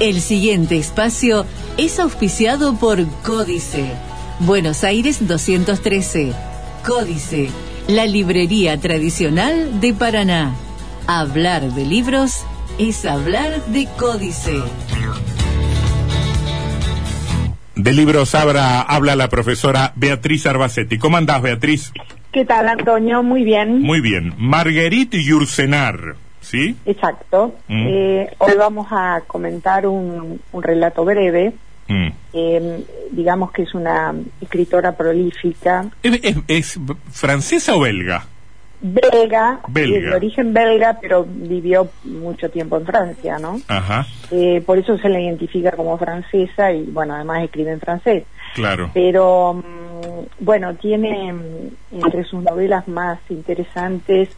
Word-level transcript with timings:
El 0.00 0.20
siguiente 0.20 0.78
espacio 0.78 1.44
es 1.76 1.98
auspiciado 1.98 2.78
por 2.78 3.04
Códice. 3.22 3.90
Buenos 4.38 4.84
Aires 4.84 5.26
213. 5.26 6.32
Códice, 6.86 7.50
la 7.88 8.06
librería 8.06 8.78
tradicional 8.78 9.80
de 9.80 9.94
Paraná. 9.94 10.54
Hablar 11.08 11.72
de 11.72 11.84
libros 11.84 12.44
es 12.78 13.04
hablar 13.06 13.64
de 13.66 13.88
Códice. 13.98 14.62
De 17.74 17.92
libros 17.92 18.36
habla, 18.36 18.80
habla 18.82 19.16
la 19.16 19.28
profesora 19.28 19.92
Beatriz 19.96 20.46
Arbacetti. 20.46 20.98
¿Cómo 20.98 21.16
andás, 21.16 21.42
Beatriz? 21.42 21.92
¿Qué 22.32 22.44
tal, 22.44 22.68
Antonio? 22.68 23.24
Muy 23.24 23.42
bien. 23.42 23.82
Muy 23.82 24.00
bien. 24.00 24.32
Marguerite 24.38 25.20
Yurcenar, 25.24 26.14
¿sí? 26.48 26.76
Exacto. 26.86 27.54
Mm. 27.68 27.86
Eh, 27.88 28.30
hoy 28.38 28.52
vamos 28.58 28.86
a 28.90 29.22
comentar 29.26 29.86
un, 29.86 30.40
un 30.52 30.62
relato 30.62 31.04
breve. 31.04 31.52
Mm. 31.88 32.08
Eh, 32.34 32.84
digamos 33.12 33.50
que 33.52 33.62
es 33.62 33.74
una 33.74 34.14
escritora 34.40 34.92
prolífica, 34.96 35.86
¿Es, 36.02 36.20
es- 36.22 36.36
es 36.48 36.80
francesa 37.10 37.74
o 37.76 37.80
belga? 37.80 38.26
belga, 38.80 39.58
Belga. 39.68 39.96
eh, 39.98 40.00
de 40.02 40.14
origen 40.14 40.52
belga, 40.54 40.98
pero 41.00 41.26
vivió 41.28 41.88
mucho 42.04 42.48
tiempo 42.48 42.76
en 42.76 42.86
Francia, 42.86 43.38
¿no? 43.40 43.60
Ajá, 43.66 44.06
Eh, 44.30 44.62
por 44.64 44.78
eso 44.78 44.96
se 44.98 45.08
la 45.08 45.18
identifica 45.20 45.72
como 45.72 45.98
francesa 45.98 46.70
y, 46.72 46.84
bueno, 46.84 47.14
además 47.14 47.42
escribe 47.42 47.72
en 47.72 47.80
francés. 47.80 48.24
claro. 48.54 48.90
pero 48.94 49.54
mm, 49.54 50.44
bueno, 50.44 50.74
tiene 50.76 51.34
entre 51.90 52.24
sus 52.24 52.42
novelas 52.44 52.86
más 52.86 53.18
interesantes 53.30 54.28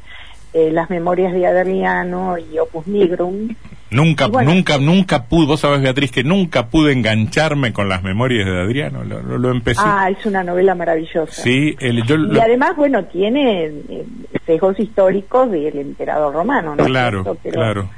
eh, 0.53 0.71
Las 0.73 0.91
Memorias 0.91 1.33
de 1.33 1.47
Adriano 1.47 2.37
y 2.39 2.59
Opus 2.59 2.87
Nigrum. 2.87 3.55
Nunca, 3.91 4.29
bueno. 4.29 4.53
nunca, 4.55 4.79
nunca 4.79 5.25
pude, 5.25 5.47
vos 5.47 5.61
sabés, 5.61 5.81
Beatriz, 5.83 6.13
que 6.13 6.23
nunca 6.23 6.69
pude 6.69 6.93
engancharme 6.93 7.73
con 7.73 7.89
las 7.89 8.05
memorias 8.05 8.47
de 8.47 8.61
Adriano. 8.61 9.03
Lo, 9.03 9.21
lo- 9.21 9.39
lo 9.39 9.51
empecé. 9.51 9.81
Ah, 9.85 10.09
es 10.11 10.25
una 10.27 10.45
novela 10.45 10.75
maravillosa. 10.77 11.43
sí, 11.43 11.75
el, 11.81 12.05
yo 12.05 12.15
Y 12.15 12.19
lo- 12.19 12.41
además, 12.43 12.77
bueno, 12.77 13.05
tiene 13.07 13.65
eh, 13.67 14.05
sesgos 14.47 14.79
históricos 14.79 15.51
del 15.51 15.77
emperador 15.79 16.33
romano, 16.35 16.77
¿no? 16.77 16.85
claro? 16.85 17.37
Pero, 17.43 17.55
claro. 17.55 17.91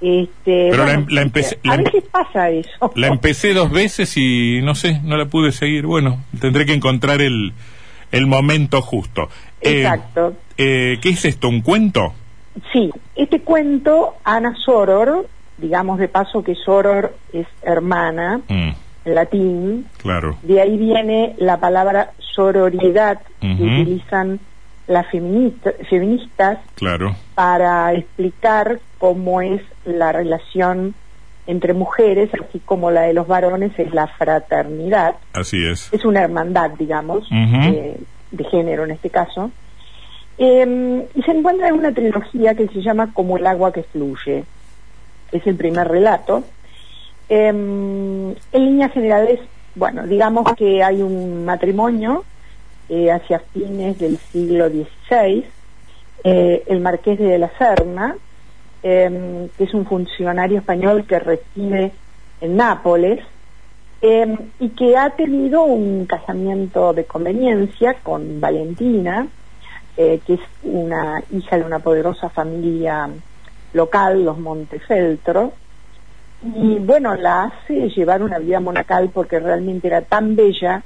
Este, 0.00 0.68
Pero 0.70 0.76
la 0.78 0.84
bueno, 0.84 1.00
em- 1.00 1.06
la 1.10 1.22
empecé- 1.22 1.58
a 1.64 1.76
la 1.76 1.82
veces 1.82 2.04
pasa 2.10 2.50
eso. 2.50 2.92
La 2.94 3.08
empecé 3.08 3.52
dos 3.52 3.70
veces 3.70 4.16
y 4.16 4.60
no 4.62 4.74
sé, 4.74 5.00
no 5.02 5.16
la 5.16 5.26
pude 5.26 5.52
seguir. 5.52 5.84
Bueno, 5.84 6.24
tendré 6.40 6.64
que 6.64 6.72
encontrar 6.74 7.20
el, 7.20 7.52
el 8.12 8.26
momento 8.26 8.80
justo. 8.82 9.28
Eh, 9.60 9.80
Exacto. 9.82 10.28
eh, 10.30 10.34
¿Qué 10.64 11.08
es 11.10 11.24
esto? 11.24 11.48
¿Un 11.48 11.60
cuento? 11.62 12.12
Sí, 12.72 12.90
este 13.16 13.40
cuento, 13.42 14.16
Ana 14.24 14.54
Soror, 14.64 15.26
digamos 15.58 15.98
de 15.98 16.08
paso 16.08 16.42
que 16.42 16.54
Soror 16.54 17.14
es 17.32 17.46
hermana, 17.62 18.40
Mm, 18.48 18.70
en 19.06 19.14
latín, 19.14 19.86
claro. 20.02 20.36
De 20.42 20.60
ahí 20.60 20.76
viene 20.76 21.34
la 21.38 21.58
palabra 21.58 22.10
sororidad 22.18 23.20
que 23.40 23.46
utilizan 23.62 24.40
las 24.86 25.06
feminista- 25.10 25.72
feministas 25.88 26.58
Claro. 26.74 27.14
para 27.34 27.92
explicar 27.94 28.80
cómo 28.98 29.40
es 29.40 29.62
la 29.84 30.12
relación 30.12 30.94
entre 31.46 31.72
mujeres, 31.72 32.28
así 32.34 32.58
como 32.60 32.90
la 32.90 33.02
de 33.02 33.14
los 33.14 33.26
varones 33.26 33.72
es 33.78 33.92
la 33.94 34.06
fraternidad. 34.08 35.14
Así 35.32 35.56
es. 35.64 35.88
Es 35.92 36.04
una 36.04 36.20
hermandad, 36.22 36.70
digamos, 36.78 37.26
eh, 37.32 37.98
de 38.30 38.44
género 38.44 38.84
en 38.84 38.90
este 38.92 39.10
caso. 39.10 39.50
Eh, 40.42 41.06
y 41.14 41.22
se 41.22 41.32
encuentra 41.32 41.68
en 41.68 41.74
una 41.74 41.92
trilogía 41.92 42.54
que 42.54 42.66
se 42.68 42.80
llama 42.80 43.12
Como 43.12 43.36
el 43.36 43.46
agua 43.46 43.72
que 43.72 43.82
fluye. 43.82 44.44
Es 45.30 45.46
el 45.46 45.54
primer 45.54 45.86
relato. 45.86 46.42
Eh, 47.28 47.48
en 47.48 48.36
líneas 48.52 48.90
generales, 48.92 49.38
bueno, 49.74 50.06
digamos 50.06 50.50
que 50.54 50.82
hay 50.82 51.02
un 51.02 51.44
matrimonio 51.44 52.24
eh, 52.88 53.12
hacia 53.12 53.38
fines 53.38 53.98
del 53.98 54.16
siglo 54.16 54.70
XVI, 54.70 55.44
eh, 56.24 56.64
el 56.66 56.80
marqués 56.80 57.18
de 57.18 57.38
la 57.38 57.50
Serna, 57.58 58.16
eh, 58.82 59.48
que 59.58 59.64
es 59.64 59.74
un 59.74 59.84
funcionario 59.84 60.60
español 60.60 61.04
que 61.06 61.20
reside 61.20 61.92
en 62.40 62.56
Nápoles, 62.56 63.20
y 64.02 64.68
que 64.70 64.96
ha 64.96 65.10
tenido 65.10 65.62
un 65.64 66.06
casamiento 66.06 66.94
de 66.94 67.04
conveniencia 67.04 67.94
con 68.02 68.40
Valentina, 68.40 69.28
eh, 70.02 70.18
que 70.26 70.32
es 70.32 70.40
una 70.62 71.22
hija 71.30 71.58
de 71.58 71.64
una 71.64 71.80
poderosa 71.80 72.30
familia 72.30 73.06
local, 73.74 74.24
los 74.24 74.38
Montefeltro, 74.38 75.52
y 76.42 76.76
bueno, 76.78 77.14
la 77.16 77.42
hace 77.44 77.90
llevar 77.90 78.22
una 78.22 78.38
vida 78.38 78.60
monacal 78.60 79.10
porque 79.12 79.38
realmente 79.38 79.88
era 79.88 80.00
tan 80.00 80.36
bella 80.36 80.82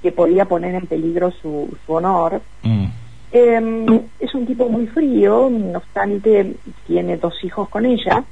que 0.00 0.10
podía 0.10 0.46
poner 0.46 0.74
en 0.74 0.86
peligro 0.86 1.30
su, 1.32 1.76
su 1.84 1.92
honor. 1.92 2.40
Mm, 2.62 2.86
Eh, 3.32 4.00
es 4.20 4.34
un 4.34 4.46
tipo 4.46 4.70
muy 4.70 4.86
frío, 4.86 5.50
no 5.50 5.76
obstante 5.76 6.54
tiene 6.86 7.18
dos 7.18 7.34
hijos 7.44 7.68
con 7.68 7.84
ella, 7.84 8.24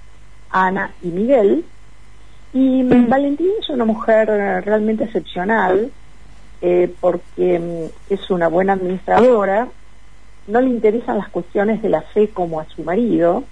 Ana 0.51 0.91
y 1.03 1.09
Miguel. 1.09 1.67
Y 2.55 2.83
mm, 2.83 3.11
Valentina 3.11 3.53
es 3.61 3.69
una 3.69 3.85
mujer 3.85 4.29
realmente 4.65 5.05
excepcional 5.05 5.91
eh, 6.63 6.91
porque 6.99 7.59
mm, 7.59 8.15
es 8.15 8.31
una 8.31 8.49
buena 8.49 8.73
administradora, 8.73 9.69
no 10.47 10.61
le 10.61 10.69
interesan 10.71 11.19
las 11.19 11.29
cuestiones 11.29 11.83
de 11.83 11.89
la 11.89 12.03
fe 12.03 12.29
como 12.29 12.61
a 12.61 12.67
su 12.67 12.83
marido. 12.83 13.45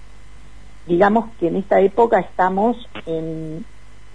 Digamos 0.87 1.29
que 1.39 1.47
en 1.47 1.55
esta 1.57 1.79
época 1.79 2.19
estamos 2.19 2.77
en, 3.05 3.65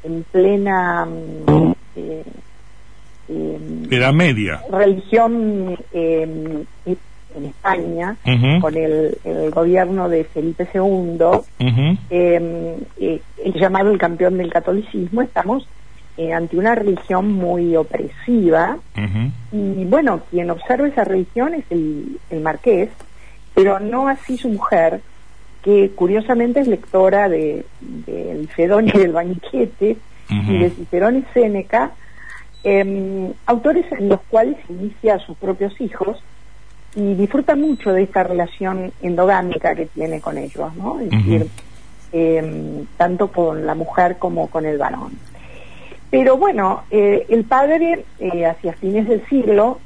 en 0.03 0.25
plena 0.31 1.07
mm, 1.07 1.73
eh, 1.97 2.25
em, 3.29 4.15
media. 4.15 4.63
religión 4.71 5.77
eh, 5.93 6.65
en 7.35 7.45
España 7.47 8.17
con 8.61 8.77
el, 8.77 9.19
el 9.25 9.51
gobierno 9.51 10.09
de 10.09 10.25
Felipe 10.25 10.69
II, 10.73 11.19
eh, 12.11 12.77
eh, 12.99 13.21
el 13.45 13.53
llamado 13.55 13.91
el 13.91 13.99
campeón 13.99 14.39
del 14.39 14.53
catolicismo, 14.53 15.23
estamos 15.23 15.67
eh, 16.19 16.33
ante 16.33 16.57
una 16.59 16.75
religión 16.75 17.33
muy 17.33 17.77
opresiva 17.77 18.77
y 19.53 19.85
bueno, 19.85 20.23
quien 20.29 20.51
observa 20.51 20.89
esa 20.89 21.05
religión 21.05 21.55
es 21.55 21.65
el, 21.71 22.19
el 22.31 22.41
marqués, 22.41 22.91
pero 23.55 23.79
no 23.79 24.09
así 24.09 24.37
su 24.37 24.49
mujer, 24.49 25.01
que 25.63 25.93
curiosamente 25.95 26.59
es 26.59 26.67
lectora 26.67 27.29
de, 27.29 27.65
del 27.81 28.49
Fedón 28.49 28.89
y 28.89 28.99
del 28.99 29.13
Banquete 29.13 29.97
y 30.29 30.59
de 30.59 30.71
Cicerón 30.71 31.19
y 31.19 31.25
Séneca, 31.33 31.93
em, 32.65 33.33
autores 33.47 33.87
en 33.93 34.09
los 34.09 34.21
cuales 34.23 34.57
inicia 34.69 35.15
a 35.15 35.19
sus 35.21 35.37
propios 35.37 35.81
hijos 35.81 36.21
y 36.97 37.15
disfruta 37.15 37.55
mucho 37.55 37.93
de 37.93 38.03
esta 38.03 38.25
relación 38.25 38.93
endogámica 39.03 39.77
que 39.77 39.87
tiene 39.87 40.21
con 40.21 40.37
ellos, 40.37 40.75
¿no? 40.75 40.99
Es 40.99 41.11
decir, 41.11 41.47
em, 42.11 42.87
tanto 42.97 43.29
con 43.29 43.65
la 43.65 43.77
mujer 43.77 44.17
como 44.19 44.49
con 44.49 44.67
el 44.67 44.79
varón. 44.79 45.13
Pero 46.11 46.37
bueno, 46.37 46.85
eh, 46.91 47.27
el 47.29 47.45
padre, 47.45 48.07
eh, 48.19 48.47
hacia 48.47 48.73
fines 48.75 49.09
del 49.09 49.27
siglo, 49.29 49.79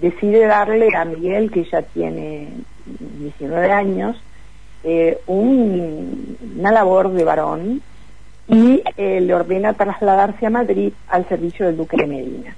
decide 0.00 0.46
darle 0.46 0.88
a 0.96 1.04
Miguel, 1.04 1.50
que 1.50 1.64
ya 1.64 1.82
tiene 1.82 2.48
19 2.86 3.70
años, 3.70 4.16
eh, 4.84 5.18
un- 5.26 6.36
una 6.58 6.72
labor 6.72 7.12
de 7.12 7.24
varón 7.24 7.82
y 8.46 8.82
le 8.96 9.34
ordena 9.34 9.74
trasladarse 9.74 10.46
a 10.46 10.50
Madrid 10.50 10.92
al 11.08 11.28
servicio 11.28 11.66
del 11.66 11.76
duque 11.76 11.98
de 11.98 12.06
Medina. 12.06 12.56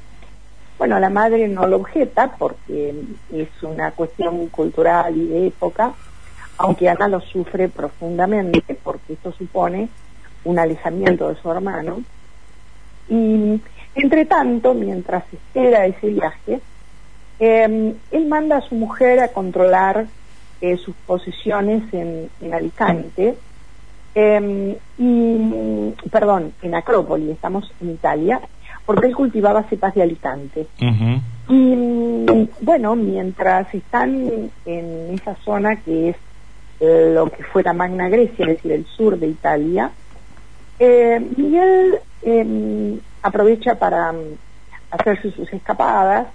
Bueno, 0.78 1.00
la 1.00 1.10
madre 1.10 1.49
no 1.49 1.66
lo 1.66 1.76
objeta 1.78 2.37
porque 2.38 2.94
es 3.32 3.49
una 3.62 3.91
cuestión 3.91 4.49
cultural 4.50 5.16
y 5.16 5.26
de 5.26 5.47
época, 5.49 5.93
aunque 6.59 6.88
Ana 6.88 7.09
lo 7.09 7.20
sufre 7.20 7.69
profundamente 7.69 8.62
porque 8.82 9.15
esto 9.15 9.32
supone 9.32 9.88
un 10.44 10.59
alejamiento 10.60 11.29
de 11.29 11.34
su 11.43 11.50
hermano. 11.50 12.02
Y 13.10 13.60
entre 13.94 14.24
tanto, 14.24 14.72
mientras 14.72 15.24
espera 15.32 15.84
ese 15.86 16.08
viaje, 16.08 16.60
eh, 17.38 17.94
él 18.10 18.26
manda 18.26 18.58
a 18.58 18.60
su 18.62 18.74
mujer 18.74 19.20
a 19.20 19.28
controlar 19.28 20.06
eh, 20.60 20.76
sus 20.78 20.94
posesiones 21.06 21.82
en, 21.92 22.30
en 22.40 22.54
Alicante, 22.54 23.36
eh, 24.14 24.78
y, 24.98 25.94
perdón, 26.10 26.52
en 26.62 26.74
Acrópoli, 26.74 27.30
estamos 27.30 27.72
en 27.80 27.90
Italia, 27.90 28.40
porque 28.84 29.06
él 29.06 29.14
cultivaba 29.14 29.62
cepas 29.64 29.94
de 29.94 30.02
Alicante. 30.02 30.66
Y 31.48 32.48
bueno, 32.60 32.96
mientras 32.96 33.72
están 33.74 34.50
en 34.64 35.14
esa 35.14 35.34
zona 35.36 35.76
que 35.76 36.10
es 36.10 36.16
eh, 36.80 37.12
lo 37.14 37.30
que 37.30 37.42
fuera 37.44 37.72
Magna 37.72 38.08
Grecia, 38.08 38.46
es 38.46 38.56
decir, 38.56 38.72
el 38.72 38.86
sur 38.86 39.18
de 39.18 39.28
Italia, 39.28 39.90
eh, 40.81 41.21
Miguel 41.37 42.00
eh, 42.23 42.99
aprovecha 43.23 43.75
para 43.75 44.12
mm, 44.12 44.38
hacerse 44.91 45.31
sus 45.31 45.53
escapadas, 45.53 46.29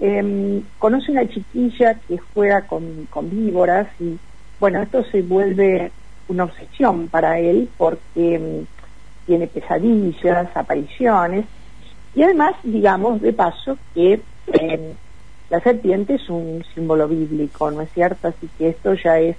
eh, 0.00 0.62
conoce 0.78 1.12
una 1.12 1.28
chiquilla 1.28 1.94
que 1.94 2.18
juega 2.18 2.62
con, 2.66 3.08
víboras 3.22 3.86
y 4.00 4.18
bueno, 4.58 4.82
esto 4.82 5.04
se 5.04 5.22
vuelve 5.22 5.92
una 6.26 6.44
obsesión 6.44 7.06
para 7.08 7.38
él 7.38 7.68
porque 7.78 8.64
tiene 9.24 9.46
pesadillas, 9.46 10.48
apariciones, 10.56 11.46
y 12.14 12.22
además, 12.24 12.54
digamos, 12.64 13.20
de 13.22 13.32
paso, 13.32 13.78
que 13.94 14.20
la 15.50 15.60
serpiente 15.60 16.14
es 16.14 16.28
un 16.28 16.64
símbolo 16.74 17.06
bíblico, 17.06 17.70
¿no 17.70 17.82
es 17.82 17.92
cierto? 17.92 18.28
Así 18.28 18.48
que 18.58 18.70
esto 18.70 18.94
ya 18.94 19.20
es 19.20 19.36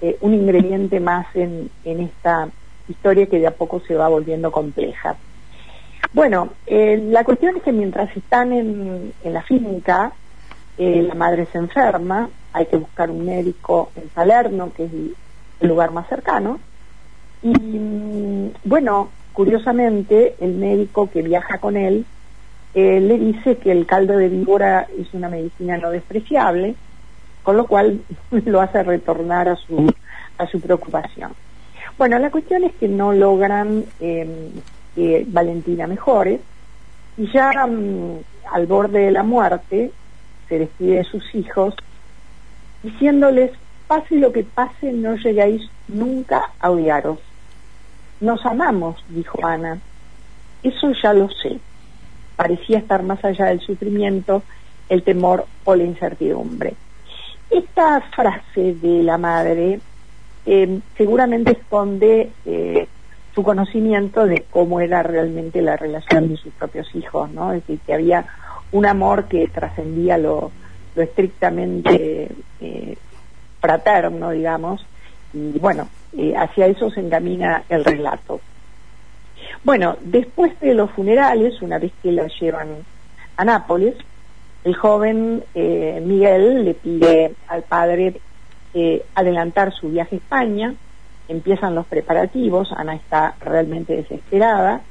eh, 0.00 0.16
un 0.20 0.34
ingrediente 0.34 0.98
más 0.98 1.26
en, 1.34 1.70
en 1.84 2.00
esta 2.00 2.48
historia 2.88 3.26
que 3.26 3.38
de 3.38 3.46
a 3.46 3.52
poco 3.52 3.80
se 3.80 3.94
va 3.94 4.08
volviendo 4.08 4.50
compleja. 4.50 5.16
Bueno, 6.12 6.50
eh, 6.66 7.02
la 7.10 7.24
cuestión 7.24 7.56
es 7.56 7.62
que 7.62 7.72
mientras 7.72 8.14
están 8.16 8.52
en, 8.52 9.12
la 9.24 9.42
finca, 9.42 10.12
eh, 10.78 11.02
la 11.06 11.14
madre 11.14 11.46
se 11.52 11.58
enferma, 11.58 12.28
hay 12.52 12.66
que 12.66 12.76
buscar 12.76 13.10
un 13.10 13.24
médico 13.24 13.90
en 13.96 14.10
Salerno, 14.14 14.72
que 14.74 14.84
es 14.84 14.92
el 14.92 15.68
lugar 15.68 15.90
más 15.90 16.08
cercano, 16.08 16.58
y 17.42 17.50
mm, 17.50 18.50
bueno, 18.64 19.10
curiosamente, 19.32 20.36
el 20.40 20.54
médico 20.54 21.10
que 21.10 21.22
viaja 21.22 21.58
con 21.58 21.76
él 21.76 22.06
eh, 22.74 23.00
le 23.00 23.18
dice 23.18 23.58
que 23.58 23.72
el 23.72 23.86
caldo 23.86 24.16
de 24.16 24.28
víbora 24.28 24.86
es 24.98 25.12
una 25.12 25.28
medicina 25.28 25.76
no 25.76 25.90
despreciable, 25.90 26.74
con 27.42 27.56
lo 27.56 27.66
cual 27.66 28.00
lo 28.30 28.60
hace 28.60 28.82
retornar 28.82 29.48
a 29.48 29.56
su, 29.56 29.92
a 30.38 30.46
su 30.46 30.60
preocupación. 30.60 31.32
Bueno, 31.98 32.18
la 32.18 32.30
cuestión 32.30 32.64
es 32.64 32.74
que 32.74 32.88
no 32.88 33.12
logran 33.12 33.84
eh, 34.00 34.50
que 34.94 35.24
Valentina 35.28 35.86
mejore 35.86 36.40
y 37.16 37.32
ya 37.32 37.66
mm, 37.66 38.18
al 38.52 38.66
borde 38.66 39.06
de 39.06 39.10
la 39.10 39.22
muerte 39.22 39.92
se 40.48 40.58
despide 40.58 40.96
de 40.96 41.04
sus 41.04 41.34
hijos 41.34 41.74
diciéndoles, 42.82 43.50
pase 43.86 44.16
lo 44.16 44.30
que 44.30 44.44
pase, 44.44 44.92
no 44.92 45.16
llegáis 45.16 45.62
nunca 45.88 46.50
a 46.60 46.70
odiaros. 46.70 47.18
Nos 48.20 48.44
amamos, 48.44 49.02
dijo 49.08 49.44
Ana. 49.44 49.78
Eso 50.62 50.92
ya 51.02 51.12
lo 51.12 51.28
sé. 51.30 51.58
Parecía 52.36 52.78
estar 52.78 53.02
más 53.02 53.24
allá 53.24 53.46
del 53.46 53.60
sufrimiento, 53.60 54.42
el 54.88 55.02
temor 55.02 55.46
o 55.64 55.74
la 55.74 55.84
incertidumbre. 55.84 56.74
Esta 57.50 58.00
frase 58.14 58.74
de 58.74 59.02
la 59.02 59.18
madre 59.18 59.80
eh, 60.46 60.80
seguramente 60.96 61.52
esconde 61.52 62.30
eh, 62.46 62.86
su 63.34 63.42
conocimiento 63.42 64.24
de 64.26 64.44
cómo 64.48 64.80
era 64.80 65.02
realmente 65.02 65.60
la 65.60 65.76
relación 65.76 66.28
de 66.28 66.36
sus 66.36 66.52
propios 66.54 66.94
hijos, 66.94 67.30
¿no? 67.32 67.52
Es 67.52 67.62
decir, 67.62 67.80
que 67.84 67.94
había 67.94 68.26
un 68.70 68.86
amor 68.86 69.24
que 69.24 69.48
trascendía 69.48 70.16
lo, 70.16 70.52
lo 70.94 71.02
estrictamente 71.02 72.30
eh, 72.60 72.96
fraterno, 73.60 74.30
digamos, 74.30 74.86
y 75.34 75.58
bueno, 75.58 75.88
eh, 76.16 76.34
hacia 76.36 76.66
eso 76.66 76.90
se 76.90 77.00
encamina 77.00 77.64
el 77.68 77.84
relato. 77.84 78.40
Bueno, 79.64 79.96
después 80.00 80.58
de 80.60 80.74
los 80.74 80.92
funerales, 80.92 81.60
una 81.60 81.78
vez 81.78 81.92
que 82.02 82.12
la 82.12 82.28
llevan 82.28 82.68
a 83.36 83.44
Nápoles, 83.44 83.96
el 84.64 84.74
joven 84.74 85.44
Miguel 85.54 86.64
le 86.64 86.74
pide 86.74 87.34
al 87.48 87.62
padre 87.62 88.20
adelantar 89.14 89.72
su 89.72 89.88
viaje 89.88 90.16
a 90.16 90.18
España, 90.18 90.74
empiezan 91.28 91.74
los 91.74 91.86
preparativos, 91.86 92.72
Ana 92.72 92.94
está 92.94 93.34
realmente 93.40 93.96
desesperada, 93.96 94.82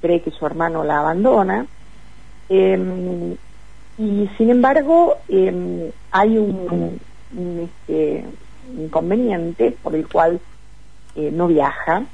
cree 0.00 0.20
que 0.20 0.30
su 0.30 0.46
hermano 0.46 0.84
la 0.84 1.00
abandona, 1.00 1.66
em, 2.48 3.32
y 3.98 4.28
sin 4.36 4.50
embargo 4.50 5.16
em, 5.28 5.90
hay 6.10 6.38
un, 6.38 7.00
este, 7.62 8.24
inconveniente 8.78 9.76
por 9.82 9.94
el 9.94 10.08
cual 10.08 10.40
eh, 11.14 11.30
no 11.32 11.46
viaja. 11.48 12.04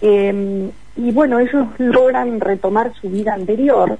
Em, 0.00 0.70
y 0.96 1.12
bueno, 1.12 1.38
ellos 1.38 1.66
logran 1.78 2.40
retomar 2.40 2.92
su 3.00 3.08
vida 3.08 3.34
anterior. 3.34 3.98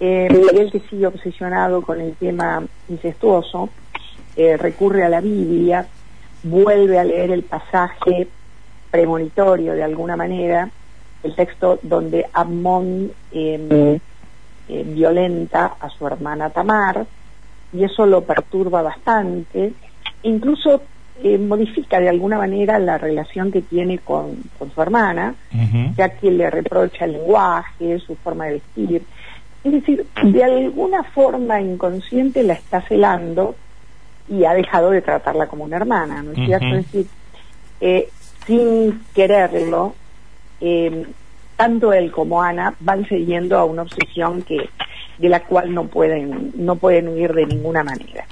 Miguel, 0.00 0.72
que 0.72 0.80
sigue 0.90 1.06
obsesionado 1.06 1.80
con 1.82 2.00
el 2.00 2.16
tema 2.16 2.60
incestuoso, 2.88 3.68
eh, 4.36 4.56
recurre 4.56 5.04
a 5.04 5.08
la 5.08 5.20
Biblia, 5.20 5.86
vuelve 6.42 6.98
a 6.98 7.04
leer 7.04 7.30
el 7.30 7.42
pasaje 7.42 8.28
premonitorio 8.90 9.74
de 9.74 9.82
alguna 9.82 10.16
manera, 10.16 10.68
el 11.22 11.34
texto 11.34 11.78
donde 11.82 12.26
Amón 12.32 13.10
eh, 13.32 13.98
violenta 14.68 15.76
a 15.78 15.88
su 15.90 16.06
hermana 16.06 16.50
Tamar, 16.50 17.06
y 17.72 17.84
eso 17.84 18.06
lo 18.06 18.22
perturba 18.22 18.82
bastante, 18.82 19.72
incluso 20.22 20.82
eh, 21.22 21.38
modifica 21.38 22.00
de 22.00 22.08
alguna 22.08 22.38
manera 22.38 22.78
la 22.78 22.98
relación 22.98 23.52
que 23.52 23.62
tiene 23.62 23.98
con, 23.98 24.36
con 24.58 24.72
su 24.72 24.82
hermana, 24.82 25.34
ya 25.96 26.08
que 26.08 26.30
le 26.30 26.50
reprocha 26.50 27.04
el 27.04 27.12
lenguaje, 27.12 27.98
su 27.98 28.16
forma 28.16 28.46
de 28.46 28.52
vestir. 28.54 29.02
Es 29.62 29.72
decir, 29.72 30.06
de 30.24 30.42
alguna 30.42 31.02
forma 31.04 31.60
inconsciente 31.60 32.42
la 32.42 32.54
está 32.54 32.80
celando 32.80 33.54
y 34.32 34.46
ha 34.46 34.54
dejado 34.54 34.90
de 34.90 35.02
tratarla 35.02 35.46
como 35.46 35.64
una 35.64 35.76
hermana, 35.76 36.22
¿no 36.22 36.32
es 36.32 36.38
cierto? 36.38 36.66
Es 36.66 36.86
decir, 36.86 37.06
eh, 37.82 38.08
sin 38.46 39.02
quererlo, 39.14 39.94
eh, 40.58 41.06
tanto 41.54 41.92
él 41.92 42.10
como 42.10 42.42
Ana 42.42 42.74
van 42.80 43.04
cediendo 43.04 43.58
a 43.58 43.64
una 43.66 43.82
obsesión 43.82 44.40
que 44.40 44.70
de 45.18 45.28
la 45.28 45.40
cual 45.44 45.74
no 45.74 45.84
pueden 45.86 46.52
no 46.56 46.76
pueden 46.76 47.08
huir 47.08 47.34
de 47.34 47.44
ninguna 47.44 47.84
manera. 47.84 48.24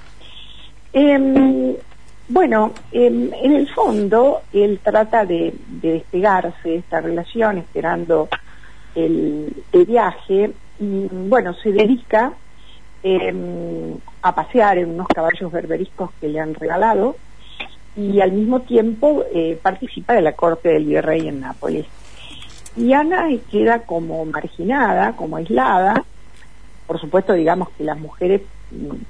Eh, 0.94 1.76
bueno, 2.28 2.72
en 2.92 3.32
el 3.34 3.68
fondo 3.68 4.40
él 4.54 4.80
trata 4.82 5.26
de, 5.26 5.52
despegarse 5.68 6.68
de 6.68 6.76
esta 6.76 7.00
relación 7.02 7.58
esperando 7.58 8.28
el, 8.94 9.54
viaje 9.86 10.50
y 10.78 11.08
bueno, 11.10 11.52
se 11.54 11.72
dedica 11.72 12.32
em, 13.02 13.96
a 14.22 14.34
pasear 14.34 14.78
en 14.78 14.90
unos 14.90 15.08
caballos 15.08 15.50
berberiscos 15.50 16.10
que 16.20 16.28
le 16.28 16.40
han 16.40 16.54
regalado 16.54 17.16
y 17.96 18.20
al 18.20 18.32
mismo 18.32 18.60
tiempo 18.60 19.24
eh, 19.34 19.58
participa 19.60 20.14
de 20.14 20.22
la 20.22 20.32
corte 20.32 20.68
del 20.70 20.84
virrey 20.84 21.28
en 21.28 21.40
Nápoles. 21.40 21.86
Y 22.76 22.92
Ana 22.92 23.28
queda 23.50 23.80
como 23.80 24.24
marginada, 24.24 25.12
como 25.16 25.36
aislada, 25.36 26.04
por 26.86 27.00
supuesto 27.00 27.32
digamos 27.32 27.70
que 27.70 27.84
las 27.84 27.98
mujeres 27.98 28.42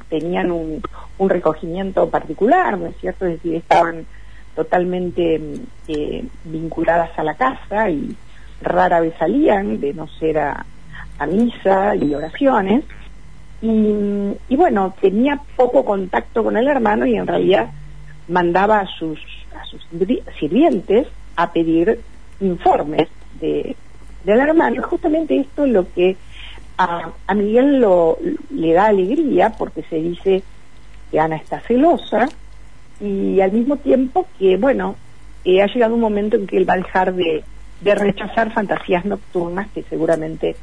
tenían 0.09 0.51
un, 0.51 0.83
recogimiento 1.19 2.09
particular, 2.09 2.79
¿no 2.79 2.87
es 2.87 2.97
cierto? 2.97 3.27
Es 3.27 3.35
decir, 3.35 3.57
estaban 3.57 4.07
totalmente 4.55 5.41
eh, 5.87 6.25
vinculadas 6.45 7.11
a 7.19 7.23
la 7.23 7.35
casa 7.35 7.91
y 7.91 8.17
rara 8.63 9.01
vez 9.01 9.15
salían, 9.19 9.81
de 9.81 9.93
no 9.93 10.09
ser 10.09 10.39
a, 10.39 10.65
misa 11.29 11.95
y 11.97 12.15
oraciones. 12.15 12.85
Y, 13.63 14.37
y, 14.49 14.57
bueno, 14.57 14.95
tenía 15.01 15.41
poco 15.57 15.85
contacto 15.85 16.43
con 16.43 16.57
el 16.57 16.67
hermano 16.67 17.05
y 17.07 17.17
en 17.17 17.27
realidad 17.27 17.71
mandaba 18.29 18.81
a 18.81 18.87
sus, 18.87 19.19
a 19.55 19.65
sus 19.65 19.87
sirvientes 20.39 21.09
a 21.37 21.53
pedir 21.53 22.01
informes 22.41 23.09
de, 23.41 23.77
del 24.25 24.41
hermano. 24.41 24.77
Y 24.77 24.83
justamente 24.83 25.37
esto 25.37 25.65
es 25.65 25.73
lo 25.73 25.93
que 25.93 26.17
a, 26.79 27.35
Miguel 27.35 27.81
lo, 27.81 28.19
le 28.51 28.73
da 28.73 28.87
alegría 28.87 29.51
porque 29.59 29.83
se 29.83 29.97
dice 29.97 30.43
que 31.11 31.21
Ana 31.21 31.37
está 31.37 31.61
celosa 31.61 32.29
y 33.01 33.41
al 33.41 33.53
mismo 33.53 33.77
tiempo 33.77 34.27
que, 34.39 34.57
bueno, 34.57 34.97
eh, 35.45 35.63
ha 35.63 35.67
llegado 35.67 35.95
un 35.95 36.01
momento 36.01 36.37
en 36.37 36.47
que 36.47 36.57
él 36.57 36.69
va 36.69 36.75
a 36.75 36.79
dejar 36.79 37.15
de, 37.15 37.45
rechazar 37.83 38.53
fantasías 38.53 39.05
nocturnas 39.05 39.69
que 39.73 39.83
seguramente 39.83 40.57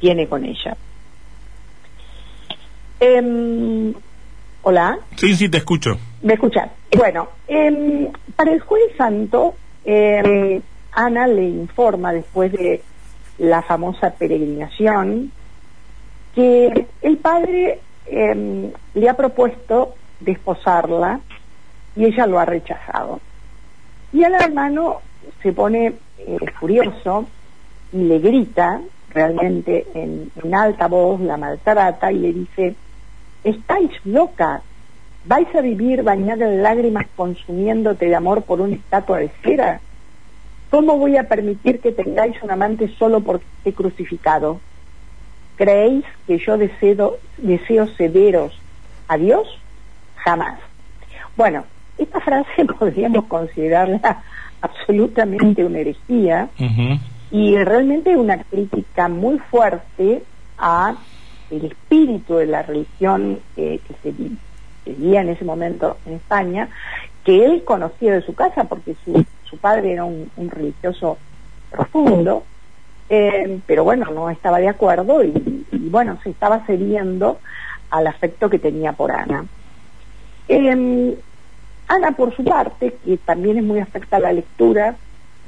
tiene 0.00 0.26
con 0.26 0.44
ella. 0.44 0.76
Em, 3.00 3.94
Hola. 4.62 4.98
Sí, 5.14 5.36
sí, 5.36 5.48
te 5.48 5.58
escucho. 5.58 5.96
¿Me 6.22 6.34
escuchas? 6.34 6.70
Bueno, 6.96 7.28
em, 7.46 8.08
para 8.34 8.52
el 8.52 8.60
jueves 8.60 8.96
santo, 8.96 9.54
em, 9.84 10.60
Ana 10.92 11.26
le 11.28 11.44
informa 11.44 12.12
después 12.12 12.50
de 12.52 12.82
la 13.38 13.62
famosa 13.62 14.10
peregrinación 14.10 15.30
que 16.34 16.86
el 17.02 17.16
padre 17.18 17.80
le 18.08 19.08
ha 19.08 19.14
propuesto 19.14 19.94
desposarla 20.20 21.20
y 21.96 22.04
ella 22.04 22.26
lo 22.26 22.38
ha 22.38 22.44
rechazado. 22.44 23.20
Y 24.12 24.22
el 24.22 24.34
hermano 24.34 25.00
se 25.42 25.52
pone 25.52 25.94
eh, 26.18 26.38
furioso 26.58 27.26
y 27.92 27.98
le 27.98 28.18
grita 28.18 28.80
realmente 29.10 29.86
en, 29.94 30.30
alta 30.54 30.88
voz, 30.88 31.20
la 31.20 31.36
maltrata 31.36 32.12
y 32.12 32.18
le 32.18 32.32
dice, 32.32 32.74
estáis 33.44 33.90
loca, 34.04 34.62
vais 35.24 35.52
a 35.54 35.60
vivir 35.60 36.02
bañada 36.02 36.46
en 36.46 36.62
lágrimas 36.62 37.06
consumiéndote 37.16 38.06
de 38.06 38.14
amor 38.14 38.42
por 38.42 38.60
una 38.60 38.76
estatua 38.76 39.18
de 39.18 39.30
cera. 39.42 39.80
¿Cómo 40.70 40.98
voy 40.98 41.16
a 41.16 41.28
permitir 41.28 41.80
que 41.80 41.92
tengáis 41.92 42.42
un 42.42 42.50
amante 42.50 42.88
solo 42.98 43.20
porque 43.20 43.46
he 43.64 43.72
crucificado? 43.72 44.60
¿Creéis 45.56 46.04
que 46.26 46.38
yo 46.38 46.58
deseo, 46.58 47.18
deseo 47.38 47.86
cederos 47.96 48.58
a 49.08 49.16
Dios? 49.16 49.46
Jamás. 50.16 50.58
Bueno, 51.36 51.64
esta 51.98 52.20
frase 52.20 52.64
podríamos 52.78 53.24
considerarla 53.26 54.22
absolutamente 54.60 55.64
una 55.64 55.78
herejía, 55.78 56.48
y 57.30 57.56
realmente 57.56 58.16
una 58.16 58.42
crítica 58.44 59.08
muy 59.08 59.38
fuerte 59.38 60.22
a 60.58 60.94
el 61.50 61.66
espíritu 61.66 62.36
de 62.36 62.46
la 62.46 62.62
religión 62.62 63.40
eh, 63.56 63.80
que 63.86 63.94
se 64.02 64.14
vivía 64.84 65.20
en 65.20 65.28
ese 65.30 65.44
momento 65.44 65.96
en 66.06 66.14
España, 66.14 66.68
que 67.24 67.44
él 67.44 67.64
conocía 67.64 68.14
de 68.14 68.22
su 68.22 68.34
casa 68.34 68.64
porque 68.64 68.96
su, 69.04 69.24
su 69.48 69.58
padre 69.58 69.92
era 69.92 70.04
un, 70.04 70.30
religioso 70.36 71.18
profundo, 71.70 72.44
eh, 73.08 73.60
pero 73.66 73.84
bueno, 73.84 74.10
no 74.12 74.30
estaba 74.30 74.58
de 74.58 74.68
acuerdo 74.68 75.22
y, 75.24 75.66
bueno, 75.72 76.18
se 76.22 76.30
estaba 76.30 76.60
cediendo 76.66 77.38
al 77.90 78.06
afecto 78.06 78.50
que 78.50 78.58
tenía 78.58 78.92
por 78.92 79.12
Ana. 79.12 79.44
Em, 80.48 81.14
Ana, 81.88 82.12
por 82.12 82.34
su 82.34 82.44
parte, 82.44 82.96
que 83.04 83.16
también 83.18 83.58
es 83.58 83.64
muy 83.64 83.78
afecta 83.78 84.16
a 84.16 84.20
la 84.20 84.32
lectura 84.32 84.96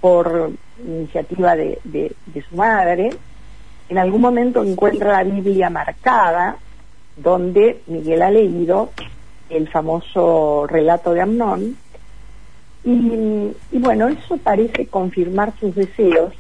por 0.01 0.53
iniciativa 0.85 1.57
de, 1.57 1.81
de, 1.85 2.43
su 2.49 2.57
madre, 2.57 3.11
en 3.89 3.99
algún 3.99 4.21
momento 4.21 4.63
encuentra 4.63 5.23
la 5.23 5.25
Biblia 5.25 5.71
marcada, 5.71 6.57
donde 7.17 7.81
Miguel 7.87 8.23
ha 8.23 8.31
leído 8.31 8.91
el 9.49 9.69
famoso 9.69 10.67
relato 10.69 11.13
de 11.13 11.23
Amnón, 11.23 11.77
y, 12.85 13.79
bueno, 13.79 14.09
eso 14.09 14.37
parece 14.39 14.87
confirmar 14.87 15.53
sus 15.59 15.75
deseos. 15.75 16.33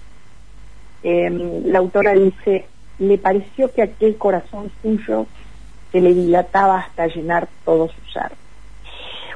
Em, 1.02 1.66
la 1.66 1.78
autora 1.78 2.12
dice, 2.12 2.66
le 2.98 3.18
pareció 3.18 3.72
que 3.72 3.82
aquel 3.82 4.16
corazón 4.16 4.70
suyo 4.80 5.26
se 5.92 6.00
le 6.00 6.14
dilataba 6.14 6.78
hasta 6.80 7.06
llenar 7.06 7.48
todo 7.64 7.88
su 7.88 8.12
ser. 8.12 8.32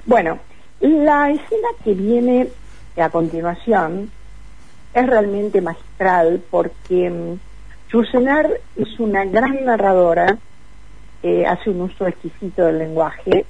Bueno, 0.07 0.39
la 0.81 1.31
escena 1.31 1.69
que 1.85 1.95
viene 1.95 2.49
a 2.97 3.11
continuación 3.11 4.11
es 4.95 5.07
realmente 5.07 5.61
magistral 5.61 6.43
porque 6.51 7.37
um, 7.95 8.29
es 8.77 9.01
una 9.01 9.25
gran 9.25 9.65
narradora, 9.65 10.39
eh, 11.23 11.47
hace 11.47 11.71
un 11.71 11.83
uso 11.83 12.07
exquisito 12.07 12.65
del 12.65 12.79
lenguaje, 12.79 13.45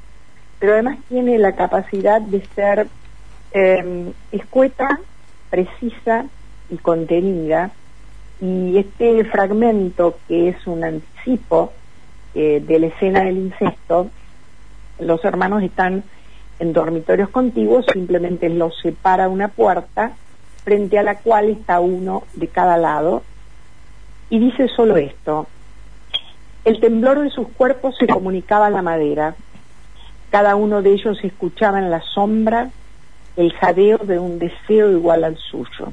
pero 0.59 0.75
además 0.75 0.99
tiene 1.09 1.39
la 1.39 1.53
capacidad 1.53 2.21
de 2.21 2.45
ser 2.55 2.87
em, 3.53 4.13
escueta, 4.31 5.01
precisa 5.51 6.27
y 6.71 6.77
contenida. 6.79 7.71
Y 8.41 8.79
este 8.79 9.25
fragmento, 9.25 10.19
que 10.27 10.49
es 10.49 10.67
un 10.67 10.85
anticipo 10.85 11.73
eh, 12.35 12.63
de 12.67 12.79
la 12.79 12.87
escena 12.87 13.25
del 13.25 13.39
incesto, 13.39 14.11
los 14.99 15.25
hermanos 15.25 15.63
están 15.63 16.03
en 16.59 16.73
dormitorios 16.73 17.29
contiguos, 17.31 17.87
simplemente 17.93 18.49
los 18.49 18.79
separa 18.81 19.29
una 19.29 19.49
puerta 19.49 20.13
frente 20.65 20.99
a 20.99 21.03
la 21.03 21.17
cual 21.19 21.51
está 21.51 21.81
uno 21.81 22.25
de 22.35 22.49
cada 22.49 22.77
lado 22.77 23.23
y 24.33 24.39
dice 24.39 24.67
solo 24.69 24.97
esto. 24.97 25.47
El 26.65 26.81
temblor 26.81 27.21
de 27.21 27.31
sus 27.31 27.49
cuerpos 27.49 27.97
se 27.99 28.07
comunicaba 28.07 28.67
a 28.67 28.71
la 28.71 28.83
madera. 28.83 29.35
Cada 30.31 30.57
uno 30.57 30.81
de 30.81 30.93
ellos 30.93 31.19
escuchaba 31.23 31.79
en 31.79 31.91
la 31.91 32.01
sombra 32.01 32.71
el 33.37 33.53
jadeo 33.53 33.99
de 33.99 34.19
un 34.19 34.39
deseo 34.39 34.91
igual 34.91 35.25
al 35.25 35.37
suyo. 35.37 35.93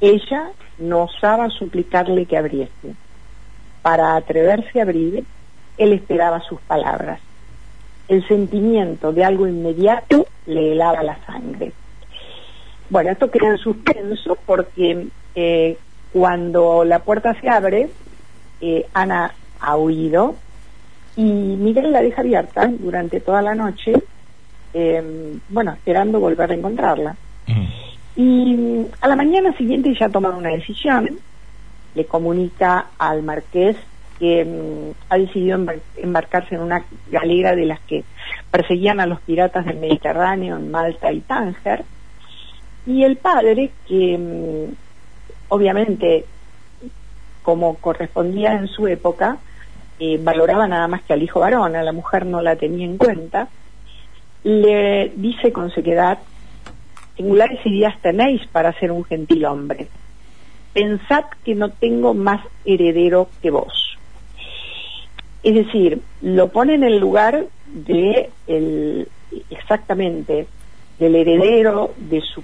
Ella 0.00 0.50
no 0.78 1.04
osaba 1.04 1.48
suplicarle 1.50 2.26
que 2.26 2.36
abriese. 2.36 2.94
Para 3.82 4.16
atreverse 4.16 4.80
a 4.80 4.82
abrir, 4.82 5.24
él 5.78 5.92
esperaba 5.92 6.40
sus 6.40 6.60
palabras 6.62 7.20
el 8.08 8.26
sentimiento 8.28 9.12
de 9.12 9.24
algo 9.24 9.46
inmediato 9.46 10.26
le 10.46 10.72
helaba 10.72 11.02
la 11.02 11.18
sangre. 11.24 11.72
Bueno, 12.88 13.10
esto 13.10 13.30
crea 13.30 13.56
suspenso 13.56 14.38
porque 14.46 15.08
eh, 15.34 15.76
cuando 16.12 16.84
la 16.84 17.00
puerta 17.00 17.38
se 17.40 17.48
abre, 17.48 17.88
eh, 18.60 18.86
Ana 18.94 19.34
ha 19.60 19.76
huido 19.76 20.34
y 21.16 21.22
Miguel 21.22 21.92
la 21.92 22.02
deja 22.02 22.20
abierta 22.20 22.70
durante 22.78 23.20
toda 23.20 23.42
la 23.42 23.54
noche, 23.54 23.92
em, 24.74 25.40
bueno, 25.48 25.72
esperando 25.72 26.20
volver 26.20 26.50
a 26.50 26.54
encontrarla. 26.54 27.16
Y 28.16 28.86
a 29.00 29.08
la 29.08 29.16
mañana 29.16 29.56
siguiente 29.56 29.94
ya 29.98 30.08
toma 30.08 30.30
una 30.30 30.50
decisión, 30.50 31.18
le 31.94 32.04
comunica 32.06 32.86
al 32.98 33.22
marqués 33.22 33.76
que 34.18 34.44
mm, 34.44 34.94
ha 35.10 35.18
decidido 35.18 35.58
embarcarse 35.96 36.54
en 36.54 36.62
una 36.62 36.84
galera 37.10 37.54
de 37.54 37.66
las 37.66 37.80
que 37.80 38.04
perseguían 38.50 39.00
a 39.00 39.06
los 39.06 39.20
piratas 39.20 39.66
del 39.66 39.78
Mediterráneo 39.78 40.56
en 40.56 40.70
Malta 40.70 41.12
y 41.12 41.20
Tánger. 41.20 41.84
Y 42.86 43.02
el 43.02 43.16
padre, 43.16 43.70
que 43.86 44.16
mm, 44.16 44.74
obviamente, 45.48 46.24
como 47.42 47.76
correspondía 47.76 48.52
en 48.52 48.68
su 48.68 48.86
época, 48.86 49.38
eh, 49.98 50.18
valoraba 50.22 50.66
nada 50.66 50.88
más 50.88 51.02
que 51.02 51.12
al 51.12 51.22
hijo 51.22 51.40
varón, 51.40 51.76
a 51.76 51.82
la 51.82 51.92
mujer 51.92 52.26
no 52.26 52.42
la 52.42 52.56
tenía 52.56 52.84
en 52.84 52.98
cuenta, 52.98 53.48
le 54.44 55.12
dice 55.16 55.52
con 55.52 55.70
sequedad, 55.70 56.18
singulares 57.16 57.64
ideas 57.64 57.94
tenéis 58.02 58.46
para 58.48 58.72
ser 58.78 58.92
un 58.92 59.04
gentil 59.04 59.44
hombre. 59.44 59.88
Pensad 60.72 61.24
que 61.44 61.54
no 61.54 61.70
tengo 61.70 62.12
más 62.12 62.44
heredero 62.64 63.28
que 63.40 63.50
vos 63.50 63.86
es 65.46 65.54
decir, 65.54 66.00
lo 66.22 66.48
pone 66.48 66.74
en 66.74 66.82
el 66.82 66.98
lugar 66.98 67.46
de 67.72 68.30
el, 68.48 69.06
exactamente 69.48 70.48
del 70.98 71.14
heredero, 71.14 71.94
de 71.96 72.20
su 72.20 72.42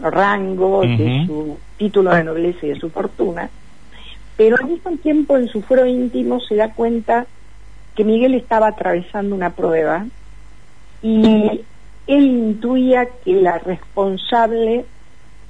rango, 0.00 0.80
de 0.80 1.26
su 1.26 1.58
título 1.84 2.14
de 2.14 2.24
nobleza 2.24 2.64
y 2.64 2.70
de 2.70 2.80
su 2.80 2.88
fortuna, 2.88 3.50
pero 4.38 4.56
al 4.56 4.66
mismo 4.66 4.96
tiempo 4.96 5.36
en 5.36 5.48
su 5.48 5.60
fuero 5.60 5.84
íntimo 5.84 6.40
se 6.40 6.56
da 6.56 6.72
cuenta 6.72 7.26
que 7.94 8.04
Miguel 8.04 8.34
estaba 8.34 8.68
atravesando 8.68 9.34
una 9.34 9.50
prueba 9.50 10.06
y 11.02 11.60
él 12.06 12.24
intuía 12.26 13.06
que 13.22 13.34
la 13.34 13.58
responsable 13.58 14.86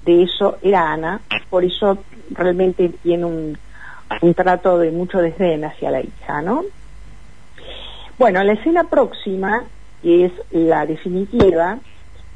de 0.04 0.22
eso 0.24 0.58
era 0.60 0.92
Ana, 0.92 1.20
por 1.48 1.64
eso 1.64 1.98
realmente 2.30 2.88
tiene 2.88 3.24
un, 3.24 3.56
un 4.20 4.34
trato 4.34 4.78
de 4.78 4.90
mucho 4.90 5.18
desdén 5.18 5.64
hacia 5.64 5.92
la 5.92 6.00
hija, 6.00 6.42
¿no? 6.42 6.64
Bueno, 8.18 8.42
la 8.42 8.54
escena 8.54 8.84
próxima, 8.84 9.62
que 10.02 10.26
es 10.26 10.32
la 10.50 10.84
definitiva, 10.84 11.78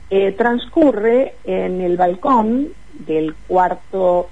eh, 0.09 0.33
transcurre 0.33 1.35
en 1.43 1.81
el 1.81 1.97
balcón 1.97 2.69
del 2.93 3.35
cuarto 3.47 4.29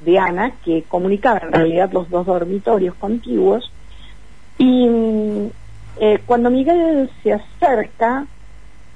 de 0.00 0.18
Ana, 0.18 0.52
que 0.64 0.82
comunicaba 0.82 1.40
en 1.42 1.52
realidad 1.52 1.92
los 1.92 2.08
dos 2.08 2.26
dormitorios 2.26 2.94
contiguos, 2.94 3.70
y 4.58 4.88
eh, 5.98 6.18
cuando 6.26 6.50
Miguel 6.50 7.10
se 7.22 7.32
acerca, 7.32 8.26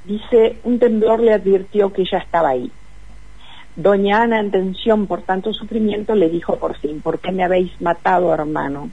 dice, 0.04 0.58
un 0.64 0.78
temblor 0.78 1.20
le 1.20 1.32
advirtió 1.32 1.92
que 1.92 2.02
ella 2.02 2.18
estaba 2.18 2.50
ahí. 2.50 2.70
Doña 3.76 4.22
Ana, 4.22 4.40
en 4.40 4.50
tensión 4.50 5.06
por 5.06 5.22
tanto 5.22 5.52
sufrimiento, 5.52 6.14
le 6.14 6.28
dijo 6.28 6.56
por 6.56 6.76
fin, 6.76 7.00
¿por 7.00 7.18
qué 7.18 7.32
me 7.32 7.42
habéis 7.42 7.80
matado, 7.80 8.32
hermano? 8.32 8.90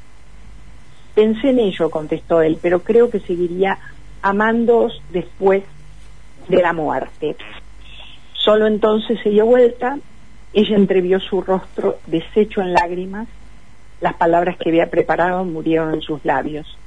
Pensé 1.13 1.49
en 1.49 1.59
ello, 1.59 1.89
contestó 1.89 2.41
él, 2.41 2.57
pero 2.61 2.81
creo 2.81 3.09
que 3.09 3.19
seguiría 3.19 3.77
amándoos 4.21 5.01
después 5.11 5.63
de 6.47 6.61
la 6.61 6.73
muerte. 6.73 7.35
Solo 8.33 8.65
entonces 8.65 9.19
se 9.21 9.29
dio 9.29 9.45
vuelta, 9.45 9.99
ella 10.53 10.75
entrevió 10.75 11.19
su 11.19 11.41
rostro 11.41 11.99
deshecho 12.07 12.61
en 12.61 12.73
lágrimas, 12.73 13.27
las 14.01 14.15
palabras 14.15 14.57
que 14.57 14.69
había 14.69 14.89
preparado 14.89 15.45
murieron 15.45 15.93
en 15.93 16.01
sus 16.01 16.23
labios. 16.25 16.77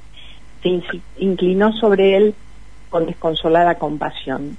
Se 0.61 0.81
inclinó 1.17 1.73
sobre 1.73 2.17
él 2.17 2.35
con 2.89 3.05
desconsolada 3.05 3.75
compasión. 3.75 4.57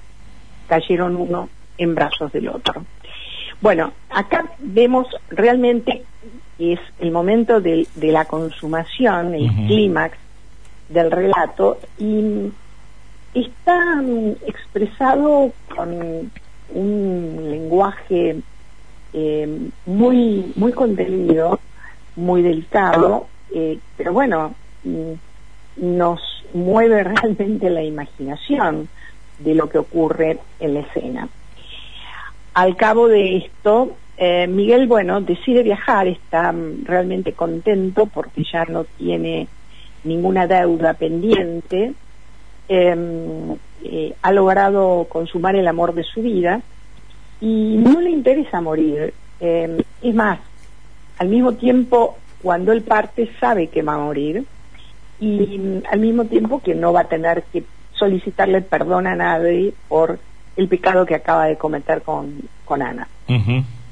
Cayeron 0.68 1.16
uno 1.16 1.48
en 1.78 1.94
brazos 1.94 2.32
del 2.32 2.48
otro. 2.48 2.84
Bueno, 3.60 3.92
acá 4.10 4.44
vemos 4.58 5.06
realmente 5.30 6.04
que 6.58 6.72
es 6.74 6.80
el 6.98 7.10
momento 7.10 7.60
de, 7.60 7.86
la 7.96 8.24
consumación, 8.24 9.34
el 9.34 9.48
clímax 9.66 10.16
del 10.88 11.10
relato, 11.10 11.78
y 11.98 12.50
está 13.34 13.96
mm, 13.96 14.36
expresado 14.46 15.52
con 15.74 16.30
un 16.74 17.50
lenguaje 17.50 18.36
eh, 19.18 19.70
muy, 19.86 20.52
muy 20.56 20.72
contenido, 20.72 21.58
muy 22.16 22.42
delicado, 22.42 23.28
eh, 23.50 23.78
pero 23.96 24.12
bueno, 24.12 24.54
mm, 24.84 25.12
nos 25.78 26.20
mueve 26.52 27.02
realmente 27.02 27.70
la 27.70 27.82
imaginación 27.82 28.90
de 29.38 29.54
lo 29.54 29.70
que 29.70 29.78
ocurre 29.78 30.38
en 30.60 30.74
la 30.74 30.80
escena. 30.80 31.30
Al 32.52 32.76
cabo 32.76 33.08
de 33.08 33.38
esto, 33.38 33.96
eh, 34.18 34.46
Miguel, 34.48 34.86
bueno, 34.86 35.22
decide 35.22 35.62
viajar, 35.62 36.08
está 36.08 36.52
mm, 36.52 36.84
realmente 36.84 37.32
contento 37.32 38.04
porque 38.04 38.44
ya 38.44 38.66
no 38.66 38.84
tiene 38.84 39.48
ninguna 40.04 40.46
deuda 40.46 40.92
pendiente, 40.92 41.94
em, 42.68 43.56
ha 44.20 44.32
logrado 44.32 45.06
consumar 45.08 45.56
el 45.56 45.68
amor 45.68 45.94
de 45.94 46.04
su 46.04 46.20
vida 46.20 46.60
y 47.40 47.76
no 47.76 48.00
le 48.00 48.10
interesa 48.10 48.60
morir, 48.60 49.12
Eh, 49.38 49.82
es 50.00 50.14
más, 50.14 50.38
al 51.18 51.28
mismo 51.28 51.52
tiempo, 51.52 52.16
cuando 52.42 52.72
él 52.72 52.80
parte, 52.80 53.28
sabe 53.38 53.66
que 53.68 53.82
va 53.82 53.94
a 53.94 53.98
morir 53.98 54.46
y 55.20 55.82
al 55.90 56.00
mismo 56.00 56.24
tiempo 56.24 56.62
que 56.62 56.74
no 56.74 56.94
va 56.94 57.00
a 57.00 57.08
tener 57.08 57.42
que 57.52 57.64
solicitarle 57.92 58.62
perdón 58.62 59.06
a 59.06 59.14
nadie 59.14 59.74
por 59.88 60.18
el 60.56 60.68
pecado 60.68 61.04
que 61.04 61.14
acaba 61.14 61.46
de 61.46 61.56
cometer 61.56 62.00
con, 62.00 62.48
con 62.64 62.80
Ana. 62.80 63.08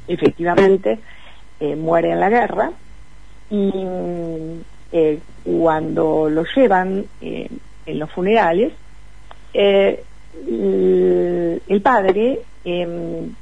Efectivamente, 0.08 0.98
eh, 1.60 1.76
muere 1.76 2.12
en 2.12 2.20
la 2.20 2.30
guerra 2.30 2.72
y 3.50 3.70
eh, 4.92 5.18
cuando 5.44 6.30
lo 6.30 6.44
llevan 6.56 7.04
eh, 7.20 7.50
en 7.84 7.98
los 7.98 8.10
funerales, 8.10 8.72
eh, 9.52 10.02
el, 10.48 11.60
el 11.68 11.80
padre 11.82 12.40
em, 12.64 13.34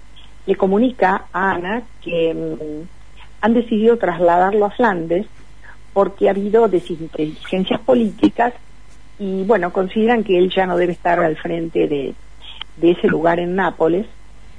le 0.47 0.57
comunica 0.57 1.27
a 1.33 1.53
Ana 1.53 1.83
que 2.03 2.31
em, 2.31 2.87
han 3.41 3.55
decidido 3.55 3.97
trasladarlo 3.97 4.67
a 4.67 4.71
Flandes 4.71 5.27
porque 5.93 6.29
ha 6.29 6.33
habido 6.33 6.69
desinteligencias 6.69 7.81
políticas 7.81 8.55
y 9.19 9.45
bueno, 9.45 9.73
consideran 9.73 10.25
que 10.25 10.39
él 10.39 10.51
ya 10.51 10.67
no 10.67 10.77
debe 10.77 10.93
estar 10.93 11.21
al 11.21 11.37
frente 11.37 11.87
de, 11.87 12.15
de 12.77 12.91
ese 12.91 13.09
lugar 13.09 13.39
en 13.39 13.55
Nápoles, 13.55 14.07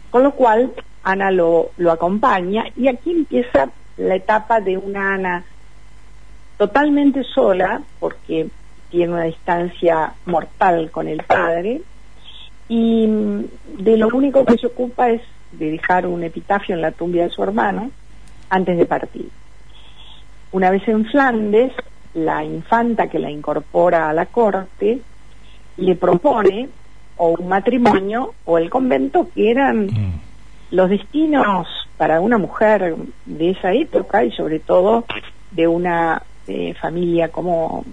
con 0.09 0.23
lo 0.23 0.31
cual 0.31 0.71
Ana 1.03 1.31
lo, 1.31 1.71
lo 1.77 1.91
acompaña 1.91 2.65
y 2.75 2.87
aquí 2.87 3.11
empieza 3.11 3.69
la 3.97 4.15
etapa 4.15 4.61
de 4.61 4.77
una 4.77 5.15
Ana 5.15 5.43
totalmente 6.57 7.23
sola, 7.23 7.81
porque 7.99 8.47
tiene 8.89 9.13
una 9.13 9.23
distancia 9.23 10.13
mortal 10.25 10.91
con 10.91 11.07
el 11.07 11.23
padre, 11.23 11.81
y 12.69 13.07
mm, 13.07 13.43
de 13.79 13.97
lo 13.97 14.07
único 14.09 14.45
que 14.45 14.57
se 14.57 14.67
ocupa 14.67 15.09
es 15.09 15.21
de 15.51 15.71
dejar 15.71 16.07
un 16.07 16.23
epitafio 16.23 16.75
en 16.75 16.81
la 16.81 16.91
tumba 16.91 17.21
de 17.23 17.29
su 17.29 17.43
hermano 17.43 17.91
antes 18.49 18.77
de 18.77 18.85
partir. 18.85 19.29
Una 20.51 20.69
vez 20.69 20.87
en 20.87 21.05
Flandes, 21.05 21.71
la 22.13 22.43
infanta 22.43 23.07
que 23.07 23.19
la 23.19 23.31
incorpora 23.31 24.09
a 24.09 24.13
la 24.13 24.27
corte 24.27 24.99
le 25.77 25.95
propone 25.95 26.69
o 27.17 27.29
un 27.39 27.47
matrimonio 27.47 28.33
o 28.45 28.57
el 28.57 28.69
convento 28.69 29.29
que 29.33 29.49
eran 29.51 29.85
Mm. 29.87 30.19
los 30.71 30.89
destinos 30.89 31.67
para 31.97 32.19
una 32.21 32.37
mujer 32.37 32.95
de 33.25 33.49
esa 33.51 33.73
época 33.73 34.23
y 34.23 34.31
sobre 34.31 34.59
todo 34.59 35.05
de 35.51 35.67
una 35.67 36.21
eh, 36.47 36.73
familia 36.79 37.29
como, 37.29 37.85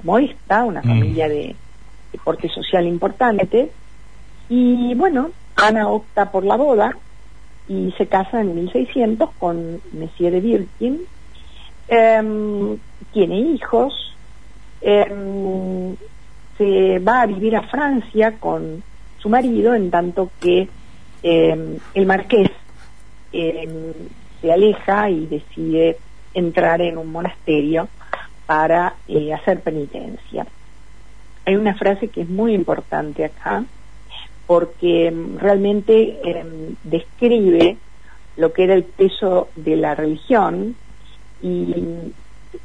como 0.00 0.18
esta, 0.18 0.64
una 0.64 0.80
Mm. 0.80 0.88
familia 0.88 1.28
de, 1.28 1.54
de 2.12 2.18
porte 2.24 2.48
social 2.48 2.86
importante. 2.86 3.70
Y 4.48 4.94
bueno, 4.94 5.30
Ana 5.56 5.88
opta 5.88 6.30
por 6.30 6.44
la 6.44 6.56
boda 6.56 6.96
y 7.68 7.92
se 7.98 8.06
casa 8.06 8.40
en 8.40 8.54
1600 8.54 9.30
con 9.38 9.80
Monsieur 9.92 10.32
de 10.32 10.40
Birkin. 10.40 11.00
Em, 11.88 12.78
tiene 13.12 13.40
hijos, 13.40 14.14
em, 14.80 15.96
se 16.56 16.98
va 17.00 17.22
a 17.22 17.26
vivir 17.26 17.56
a 17.56 17.62
Francia 17.62 18.36
con 18.38 18.82
su 19.18 19.28
marido, 19.28 19.74
en 19.74 19.90
tanto 19.90 20.30
que 20.40 20.68
eh, 21.22 21.78
el 21.94 22.06
marqués 22.06 22.50
se 23.32 24.52
aleja 24.52 25.10
y 25.10 25.26
decide 25.26 25.98
entrar 26.34 26.80
en 26.80 26.98
un 26.98 27.10
monasterio 27.10 27.88
para 28.46 28.94
eh, 29.08 29.34
hacer 29.34 29.60
penitencia. 29.60 30.46
Hay 31.44 31.56
una 31.56 31.74
frase 31.74 32.08
que 32.08 32.22
es 32.22 32.28
muy 32.28 32.54
importante 32.54 33.24
acá, 33.24 33.64
porque 34.48 35.12
mm, 35.12 35.38
realmente 35.38 36.18
eh, 36.24 36.74
describe 36.82 37.76
lo 38.36 38.52
que 38.52 38.64
era 38.64 38.74
el 38.74 38.82
peso 38.82 39.50
de 39.54 39.76
la 39.76 39.94
religión 39.94 40.74
y 41.42 41.74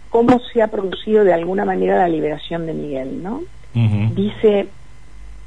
cómo 0.09 0.39
se 0.39 0.63
ha 0.63 0.69
producido 0.69 1.23
de 1.23 1.33
alguna 1.33 1.65
manera 1.65 1.97
la 1.97 2.07
liberación 2.07 2.65
de 2.65 2.73
Miguel, 2.73 3.21
¿no? 3.21 3.43
Dice, 4.15 4.67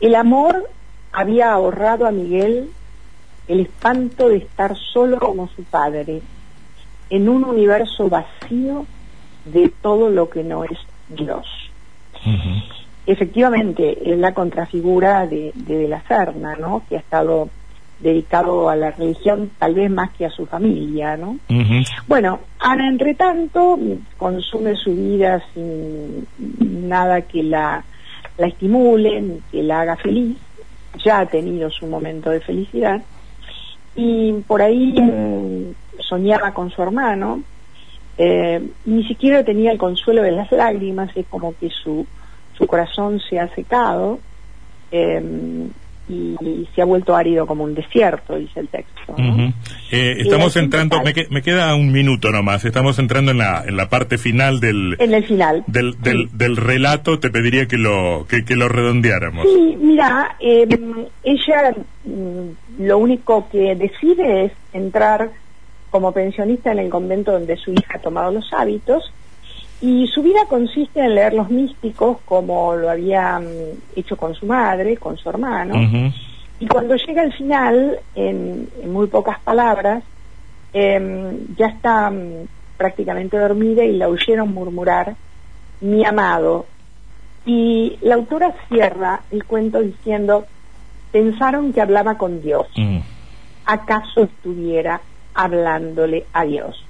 el 0.00 0.14
amor 0.16 0.68
había 1.12 1.52
ahorrado 1.52 2.06
a 2.06 2.10
Miguel 2.10 2.70
el 3.46 3.60
espanto 3.60 4.28
de 4.28 4.38
estar 4.38 4.76
solo 4.76 5.18
como 5.20 5.48
su 5.48 5.62
padre, 5.62 6.20
en 7.08 7.28
un 7.28 7.44
universo 7.44 8.08
vacío 8.08 8.84
de 9.44 9.72
todo 9.80 10.10
lo 10.10 10.28
que 10.28 10.42
no 10.42 10.64
es 10.64 10.78
Dios. 11.08 11.46
Efectivamente, 13.06 14.12
es 14.12 14.18
la 14.18 14.34
contrafigura 14.34 15.26
de, 15.26 15.52
de, 15.54 15.78
de 15.78 15.88
la 15.88 16.02
Serna, 16.02 16.56
¿no? 16.56 16.82
Que 16.88 16.96
ha 16.96 17.00
estado 17.00 17.48
dedicado 18.00 18.68
a 18.68 18.76
la 18.76 18.90
religión 18.90 19.50
tal 19.58 19.74
vez 19.74 19.90
más 19.90 20.10
que 20.10 20.26
a 20.26 20.30
su 20.30 20.44
familia, 20.44 21.16
¿no? 21.16 21.38
Bueno, 22.06 22.40
Ana, 22.58 22.88
entre 22.88 23.14
tanto, 23.14 23.78
consume 24.18 24.74
su 24.76 24.94
vida 24.94 25.42
sin 25.54 26.26
nada 26.88 27.22
que 27.22 27.42
la, 27.42 27.84
la 28.36 28.46
estimule, 28.48 29.38
que 29.50 29.62
la 29.62 29.80
haga 29.80 29.96
feliz. 29.96 30.36
Ya 31.04 31.20
ha 31.20 31.26
tenido 31.26 31.70
su 31.70 31.86
momento 31.86 32.30
de 32.30 32.40
felicidad. 32.40 33.00
Y 33.94 34.32
por 34.46 34.60
ahí 34.62 34.94
eh, 34.98 35.72
soñaba 36.00 36.52
con 36.52 36.70
su 36.70 36.82
hermano. 36.82 37.40
eh, 38.18 38.60
ni 38.84 39.04
siquiera 39.04 39.44
tenía 39.44 39.72
el 39.72 39.78
consuelo 39.78 40.22
de 40.22 40.32
las 40.32 40.50
lágrimas, 40.52 41.10
es 41.16 41.26
como 41.28 41.54
que 41.56 41.70
su, 41.70 42.06
su 42.56 42.66
corazón 42.66 43.20
se 43.28 43.38
ha 43.40 43.48
secado. 43.54 44.18
eh, 44.92 45.22
y, 46.08 46.36
y 46.40 46.68
se 46.72 46.82
ha 46.82 46.84
vuelto 46.84 47.16
árido 47.16 47.46
como 47.48 47.64
un 47.64 47.74
desierto, 47.74 48.36
dice 48.36 48.60
el 48.60 48.68
texto. 48.68 49.16
Eh, 49.90 50.14
estamos 50.20 50.54
entrando, 50.56 51.02
me, 51.02 51.12
que- 51.12 51.26
me 51.30 51.42
queda 51.42 51.74
un 51.74 51.90
minuto 51.90 52.30
nomás, 52.30 52.64
estamos 52.64 53.00
entrando 53.00 53.32
en 53.32 53.38
la, 53.38 53.64
en 53.66 53.76
la 53.76 53.88
parte 53.88 54.16
final 54.16 54.60
del, 54.60 54.94
En 55.00 55.12
el 55.14 55.24
final. 55.24 55.64
del, 55.66 56.00
del, 56.00 56.28
del 56.32 56.56
relato, 56.56 57.18
te 57.18 57.28
pediría 57.30 57.66
que 57.66 57.76
lo, 57.76 58.24
que, 58.28 58.44
que 58.44 58.54
lo 58.54 58.68
redondeáramos. 58.68 59.46
Sí, 59.52 59.76
mira, 59.80 60.36
eh, 60.38 60.68
ella 61.24 61.74
mm, 62.04 62.84
lo 62.84 62.98
único 62.98 63.48
que 63.50 63.74
decide 63.74 64.44
es 64.44 64.52
entrar 64.72 65.30
como 65.90 66.12
pensionista 66.12 66.70
en 66.70 66.78
el 66.78 66.88
convento 66.88 67.32
donde 67.32 67.56
su 67.56 67.72
hija 67.72 67.94
ha 67.96 67.98
tomado 68.00 68.30
los 68.30 68.52
hábitos 68.52 69.12
y 69.80 70.06
su 70.08 70.22
vida 70.22 70.40
consiste 70.48 71.00
en 71.00 71.14
leer 71.14 71.34
los 71.34 71.50
místicos 71.50 72.18
como 72.24 72.74
lo 72.74 72.90
había 72.90 73.38
mm, 73.38 73.96
hecho 73.96 74.16
con 74.16 74.34
su 74.34 74.46
madre, 74.46 74.96
con 74.96 75.16
su 75.16 75.28
hermano. 75.28 75.74
Y 76.58 76.66
cuando 76.66 76.96
llega 76.96 77.22
al 77.22 77.32
final, 77.34 78.00
en, 78.14 78.68
en 78.82 78.92
muy 78.92 79.06
pocas 79.08 79.38
palabras, 79.40 80.02
em, 80.72 81.54
ya 81.56 81.66
está 81.66 82.10
mm, 82.10 82.46
prácticamente 82.78 83.38
dormida 83.38 83.84
y 83.84 83.96
la 83.96 84.08
oyeron 84.08 84.52
murmurar, 84.54 85.14
mi 85.80 86.04
amado. 86.04 86.66
Y 87.44 87.98
la 88.00 88.14
autora 88.14 88.54
cierra 88.68 89.20
el 89.30 89.44
cuento 89.44 89.80
diciendo, 89.80 90.46
pensaron 91.12 91.72
que 91.72 91.80
hablaba 91.82 92.16
con 92.16 92.40
Dios, 92.40 92.66
Mm. 92.76 92.98
acaso 93.66 94.22
estuviera 94.22 95.00
hablándole 95.36 96.24
a 96.32 96.44
Dios. 96.44 96.82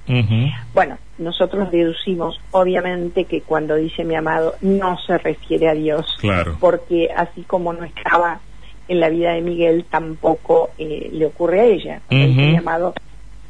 Bueno, 0.73 0.97
nosotros 1.17 1.69
deducimos 1.71 2.39
obviamente 2.51 3.25
que 3.25 3.41
cuando 3.41 3.75
dice 3.75 4.03
mi 4.03 4.15
amado 4.15 4.55
no 4.61 4.97
se 5.05 5.17
refiere 5.17 5.67
a 5.69 5.73
Dios, 5.73 6.17
Claro. 6.21 6.55
porque 6.59 7.09
así 7.15 7.43
como 7.43 7.73
no 7.73 7.83
estaba 7.83 8.39
en 8.87 8.99
la 9.01 9.09
vida 9.09 9.33
de 9.33 9.41
Miguel, 9.41 9.85
tampoco 9.89 10.69
eh, 10.77 11.09
le 11.11 11.25
ocurre 11.25 11.59
a 11.59 11.65
ella. 11.65 12.01
Ujú. 12.09 12.17
mi 12.17 12.55
amado, 12.55 12.93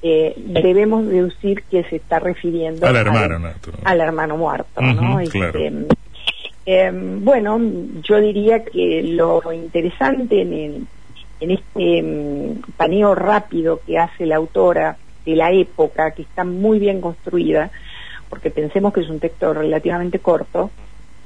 eh, 0.01 0.33
debemos 0.37 1.07
deducir 1.07 1.63
que 1.69 1.83
se 1.83 1.97
está 1.97 2.19
refiriendo 2.19 2.87
Al 2.87 2.95
hermano, 2.95 3.39
¿no? 3.39 3.49
al 3.83 4.01
hermano 4.01 4.37
muerto, 4.37 4.81
¿no? 4.81 5.19
Este, 5.19 5.37
claro. 5.39 5.59
eh, 6.65 6.91
bueno, 6.93 7.59
yo 8.03 8.19
diría 8.19 8.63
que 8.63 9.03
lo 9.03 9.41
interesante 9.53 10.41
en, 10.41 10.53
el- 10.53 10.87
en 11.39 11.51
este 11.51 12.03
mm, 12.03 12.73
paneo 12.75 13.15
rápido 13.15 13.81
que 13.85 13.97
hace 13.97 14.25
la 14.25 14.37
autora 14.37 14.97
de 15.25 15.35
la 15.35 15.51
época, 15.51 16.11
que 16.11 16.21
está 16.21 16.43
muy 16.43 16.79
bien 16.79 17.01
construida, 17.01 17.69
porque 18.29 18.49
pensemos 18.49 18.93
que 18.93 19.01
es 19.01 19.09
un 19.09 19.19
texto 19.19 19.53
relativamente 19.53 20.19
corto, 20.19 20.71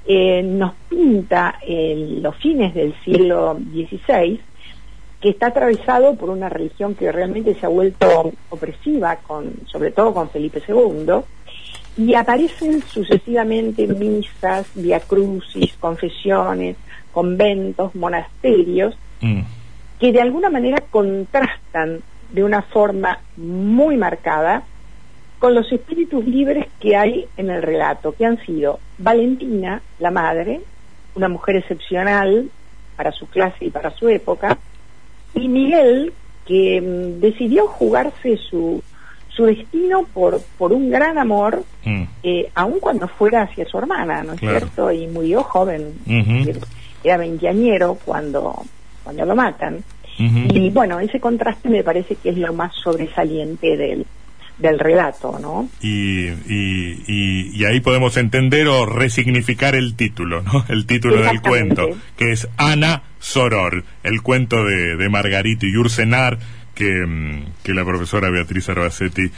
eh, 0.05 0.41
nos 0.43 0.73
pinta 0.89 1.59
en 1.61 2.23
los 2.23 2.35
fines 2.37 2.73
del 2.73 2.93
siglo 3.05 3.59
XVI 3.71 4.39
que 5.19 5.29
está 5.29 5.47
atravesado 5.47 6.15
por 6.15 6.31
una 6.31 6.49
religión 6.49 6.95
que 6.95 7.11
realmente 7.11 7.53
se 7.53 7.67
ha 7.67 7.69
vuelto 7.69 8.31
opresiva, 8.49 9.17
con, 9.17 9.53
sobre 9.67 9.91
todo 9.91 10.13
con 10.15 10.31
Felipe 10.31 10.63
II, 10.67 11.21
y 11.97 12.15
aparecen 12.15 12.81
sucesivamente 12.81 13.85
misas, 13.85 14.65
viacrucis, 14.73 15.73
confesiones, 15.79 16.75
conventos, 17.11 17.93
monasterios, 17.93 18.95
Mm. 19.21 19.41
Que 20.01 20.11
de 20.11 20.19
alguna 20.19 20.49
manera 20.49 20.79
contrastan 20.89 21.99
de 22.31 22.43
una 22.43 22.63
forma 22.63 23.19
muy 23.37 23.97
marcada 23.97 24.63
con 25.37 25.53
los 25.53 25.71
espíritus 25.71 26.25
libres 26.25 26.65
que 26.79 26.95
hay 26.97 27.27
en 27.37 27.51
el 27.51 27.61
relato, 27.61 28.13
que 28.13 28.25
han 28.25 28.43
sido 28.43 28.79
Valentina, 28.97 29.81
la 29.99 30.09
madre, 30.09 30.61
una 31.15 31.29
mujer 31.29 31.57
excepcional 31.57 32.49
para 32.95 33.11
su 33.11 33.27
clase 33.27 33.65
y 33.65 33.69
para 33.69 33.91
su 33.91 34.09
época, 34.09 34.57
y 35.35 35.47
Miguel, 35.47 36.13
que 36.47 36.81
mm, 36.81 37.19
decidió 37.21 37.67
jugarse 37.67 38.37
su, 38.49 38.81
su 39.29 39.45
destino 39.45 40.03
por, 40.13 40.41
por 40.57 40.73
un 40.73 40.89
gran 40.89 41.17
amor, 41.19 41.63
Mm. 41.85 42.03
eh, 42.23 42.51
aun 42.53 42.79
cuando 42.79 43.07
fuera 43.07 43.41
hacia 43.43 43.65
su 43.65 43.77
hermana, 43.79 44.21
¿no 44.23 44.33
es 44.33 44.39
Claro. 44.39 44.59
cierto? 44.59 44.91
Y 44.91 45.07
murió 45.07 45.41
joven, 45.43 45.93
Ujú. 46.05 46.59
era 47.03 47.17
veinteañero 47.17 47.97
cuando, 48.05 48.63
cuando 49.03 49.25
lo 49.25 49.35
matan. 49.35 49.83
Y 50.17 50.69
bueno, 50.69 50.99
ese 50.99 51.19
contraste 51.19 51.67
me 51.67 51.83
parece 51.83 52.15
que 52.15 52.29
es 52.29 52.37
lo 52.37 52.53
más 52.53 52.75
sobresaliente 52.75 53.75
del, 53.75 54.05
del 54.59 54.77
relato, 54.77 55.39
¿no? 55.39 55.67
Y, 55.81 56.27
y, 56.27 57.03
y, 57.07 57.51
y 57.55 57.65
ahí 57.65 57.79
podemos 57.79 58.17
entender 58.17 58.67
o 58.67 58.85
resignificar 58.85 59.73
el 59.75 59.95
título, 59.95 60.43
¿no? 60.43 60.63
El 60.69 60.85
título 60.85 61.21
del 61.21 61.41
cuento, 61.41 61.89
que 62.17 62.31
es 62.31 62.47
Ana 62.57 63.03
Soror, 63.19 63.83
el 64.03 64.21
cuento 64.21 64.63
de, 64.63 64.95
de 64.95 65.09
Margarito 65.09 65.65
y 65.65 65.75
Ursenar, 65.75 66.37
que, 66.75 67.05
mm, 67.05 67.45
que 67.63 67.73
la 67.73 67.83
profesora 67.83 68.29
Beatriz 68.29 68.69
Arbacetti 68.69 69.31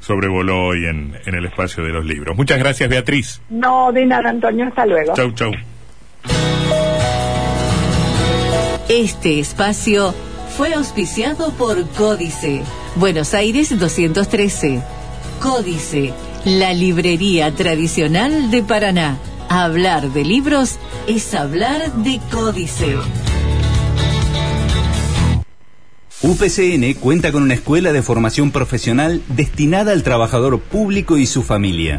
sobrevoló 0.00 0.68
hoy 0.68 0.86
en, 0.86 1.16
en 1.26 1.34
el 1.34 1.44
espacio 1.46 1.84
de 1.84 1.90
los 1.90 2.04
libros. 2.04 2.36
Muchas 2.36 2.58
gracias, 2.58 2.88
Beatriz. 2.88 3.40
No, 3.50 3.92
de 3.92 4.06
nada, 4.06 4.30
Antonio, 4.30 4.66
hasta 4.66 4.86
luego. 4.86 5.14
Chau, 5.14 5.32
chau. 5.32 5.52
Este 8.90 9.38
espacio 9.38 10.12
fue 10.56 10.74
auspiciado 10.74 11.52
por 11.52 11.88
Códice, 11.90 12.62
Buenos 12.96 13.34
Aires 13.34 13.78
213. 13.78 14.82
Códice, 15.40 16.12
la 16.44 16.72
librería 16.72 17.54
tradicional 17.54 18.50
de 18.50 18.64
Paraná. 18.64 19.16
Hablar 19.48 20.12
de 20.12 20.24
libros 20.24 20.80
es 21.06 21.34
hablar 21.34 21.92
de 22.02 22.20
Códice. 22.32 22.96
UPCN 26.22 26.94
cuenta 26.94 27.30
con 27.32 27.44
una 27.44 27.54
escuela 27.54 27.92
de 27.92 28.02
formación 28.02 28.50
profesional 28.50 29.22
destinada 29.28 29.92
al 29.92 30.02
trabajador 30.02 30.58
público 30.60 31.16
y 31.16 31.26
su 31.26 31.42
familia. 31.42 31.98